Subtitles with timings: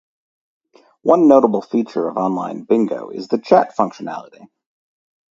[1.03, 4.47] One notable feature of online bingo is the chat functionality.